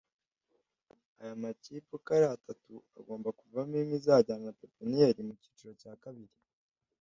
[1.21, 6.33] Aya makipe uko ari atatu agomba kuvamo imwe izajyana na Pepiniere mu cyiciro cya kabiri